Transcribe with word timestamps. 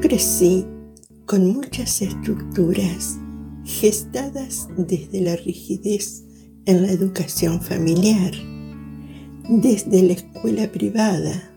Crecí 0.00 0.66
con 1.26 1.52
muchas 1.52 2.02
estructuras 2.02 3.16
gestadas 3.64 4.68
desde 4.76 5.20
la 5.20 5.36
rigidez 5.36 6.24
en 6.64 6.82
la 6.82 6.90
educación 6.90 7.60
familiar, 7.60 8.32
desde 9.48 10.02
la 10.02 10.14
escuela 10.14 10.72
privada, 10.72 11.54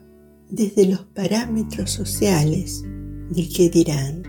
desde 0.51 0.85
los 0.85 0.99
parámetros 1.15 1.89
sociales 1.89 2.83
del 3.31 3.51
que 3.51 3.71
dirán. 3.71 4.21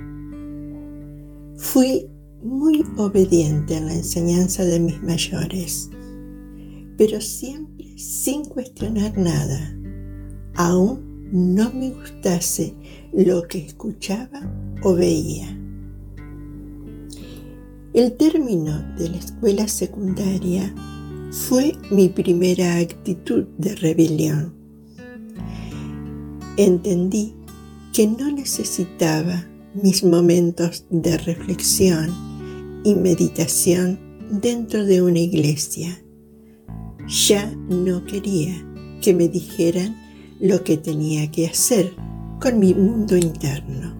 Fui 1.59 2.07
muy 2.43 2.83
obediente 2.97 3.77
en 3.77 3.85
la 3.85 3.97
enseñanza 3.97 4.65
de 4.65 4.81
mis 4.81 5.03
mayores, 5.03 5.91
pero 6.97 7.21
siempre 7.21 7.99
sin 7.99 8.47
cuestionar 8.47 9.19
nada, 9.19 9.77
aún 10.55 11.14
no 11.35 11.73
me 11.73 11.91
gustase 11.91 12.75
lo 13.13 13.43
que 13.49 13.59
escuchaba 13.59 14.41
o 14.85 14.95
veía. 14.95 15.49
El 17.93 18.13
término 18.13 18.95
de 18.97 19.09
la 19.09 19.17
escuela 19.17 19.67
secundaria 19.67 20.73
fue 21.33 21.73
mi 21.91 22.09
primera 22.09 22.79
actitud 22.79 23.47
de 23.59 23.75
rebelión. 23.75 24.55
Entendí 26.57 27.35
que 27.93 28.07
no 28.07 28.31
necesitaba 28.31 29.45
mis 29.75 30.05
momentos 30.05 30.87
de 30.89 31.19
reflexión 31.19 32.15
y 32.85 32.95
meditación 32.95 33.99
dentro 34.31 34.85
de 34.85 35.03
una 35.03 35.19
iglesia. 35.19 36.01
Ya 37.27 37.51
no 37.69 38.05
quería 38.05 38.55
que 39.03 39.13
me 39.13 39.27
dijeran 39.29 40.04
lo 40.41 40.65
que 40.65 40.77
tenía 40.77 41.31
que 41.31 41.47
hacer 41.47 41.95
con 42.41 42.59
mi 42.59 42.75
mundo 42.75 43.17
interno. 43.17 43.95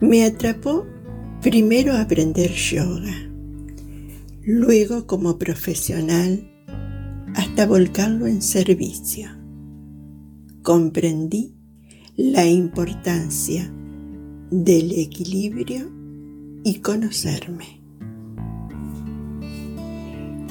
Me 0.00 0.24
atrapó 0.24 0.86
primero 1.40 1.96
aprender 1.96 2.50
yoga, 2.52 3.14
luego 4.42 5.06
como 5.06 5.38
profesional 5.38 6.50
hasta 7.34 7.66
volcarlo 7.66 8.26
en 8.26 8.42
servicio. 8.42 9.28
Comprendí 10.62 11.54
la 12.16 12.46
importancia 12.46 13.72
del 14.50 14.92
equilibrio 14.92 15.90
y 16.64 16.80
conocerme. 16.80 17.80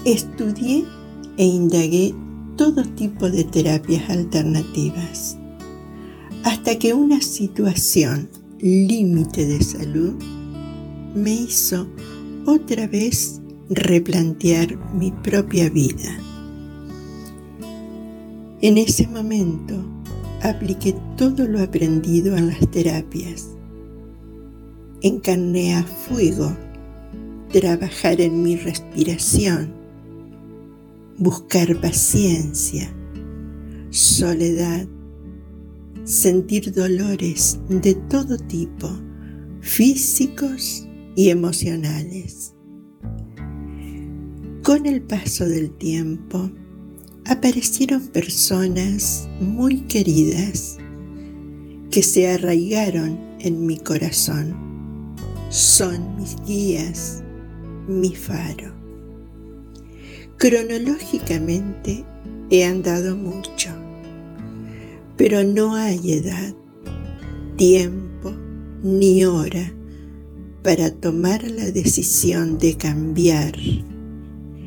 Estudié 0.05 0.85
e 1.38 1.45
indagué 1.45 2.16
todo 2.59 2.83
tipo 2.83 3.29
de 3.29 3.45
terapias 3.45 4.09
alternativas, 4.09 5.38
hasta 6.43 6.77
que 6.77 6.93
una 6.93 7.21
situación 7.21 8.29
límite 8.59 9.45
de 9.45 9.63
salud 9.63 10.16
me 11.16 11.31
hizo 11.31 11.88
otra 12.45 12.85
vez 12.85 13.39
replantear 13.69 14.77
mi 14.93 15.09
propia 15.09 15.69
vida. 15.69 16.19
En 18.59 18.77
ese 18.77 19.07
momento 19.07 19.75
apliqué 20.41 20.94
todo 21.16 21.47
lo 21.47 21.63
aprendido 21.63 22.35
en 22.35 22.47
las 22.47 22.69
terapias. 22.71 23.47
Encarné 25.01 25.75
a 25.75 25.83
fuego 25.83 26.51
trabajar 27.53 28.19
en 28.19 28.44
mi 28.44 28.57
respiración, 28.57 29.78
buscar 31.20 31.80
paciencia, 31.81 32.89
soledad, 33.89 34.88
sentir 36.06 36.74
dolores 36.74 37.59
de 37.68 37.94
todo 38.09 38.38
tipo, 38.38 38.90
físicos 39.59 40.88
y 41.18 41.29
emocionales. 41.29 42.56
Con 44.63 44.85
el 44.85 45.02
paso 45.02 45.46
del 45.46 45.72
tiempo, 45.72 46.50
aparecieron 47.25 48.08
personas 48.08 49.28
muy 49.41 49.81
queridas 49.81 50.78
que 51.91 52.02
se 52.02 52.29
arraigaron 52.29 53.19
en 53.40 53.66
mi 53.66 53.78
corazón. 53.78 55.16
Son 55.50 56.16
mis 56.16 56.38
guías, 56.46 57.24
mi 57.90 58.16
faro. 58.16 58.78
Cronológicamente 60.39 62.05
he 62.50 62.63
andado 62.63 63.17
mucho, 63.17 63.72
pero 65.17 65.44
no 65.44 65.75
hay 65.75 66.13
edad, 66.13 66.55
tiempo 67.57 68.31
ni 68.81 69.25
hora 69.25 69.73
para 70.63 70.91
tomar 70.91 71.44
la 71.51 71.69
decisión 71.72 72.57
de 72.57 72.78
cambiar 72.78 73.57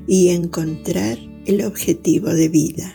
y 0.07 0.29
encontrar 0.29 1.17
el 1.47 1.65
objetivo 1.65 2.29
de 2.29 2.51
vida. 2.51 2.95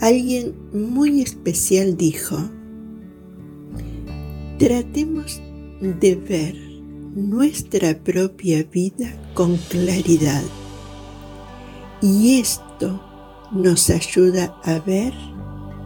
Alguien 0.00 0.54
muy 0.72 1.20
especial 1.20 1.98
dijo, 1.98 2.38
tratemos 4.58 5.42
de 5.82 6.14
ver 6.16 6.71
nuestra 7.14 7.94
propia 7.98 8.62
vida 8.64 9.12
con 9.34 9.56
claridad 9.56 10.42
y 12.00 12.40
esto 12.40 13.00
nos 13.52 13.90
ayuda 13.90 14.56
a 14.64 14.78
ver 14.80 15.12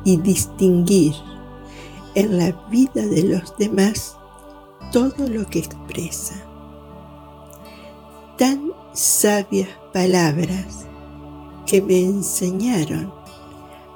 y 0.04 0.16
distinguir 0.18 1.14
en 2.14 2.38
la 2.38 2.52
vida 2.70 3.04
de 3.04 3.24
los 3.24 3.56
demás 3.58 4.16
todo 4.92 5.28
lo 5.28 5.46
que 5.46 5.58
expresa. 5.58 6.34
Tan 8.38 8.70
sabias 8.92 9.68
palabras 9.92 10.86
que 11.66 11.82
me 11.82 12.00
enseñaron 12.00 13.12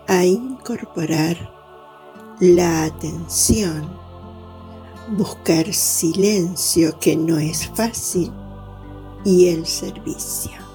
a 0.09 0.25
incorporar 0.25 1.37
la 2.41 2.85
atención, 2.85 4.00
buscar 5.09 5.72
silencio 5.72 6.99
que 6.99 7.16
no 7.16 7.38
es 7.38 7.69
fácil 7.69 8.33
y 9.25 9.49
el 9.49 9.66
servicio. 9.66 10.70